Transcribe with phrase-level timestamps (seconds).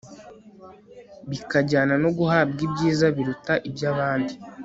[1.29, 4.33] bikajyana no guhabwa ibyiza biruta iby'abandi